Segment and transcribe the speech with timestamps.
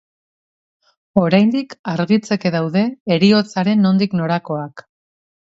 [1.23, 2.83] Oraindik argitzeke daude
[3.17, 4.87] heriotzaren nondik norakoak.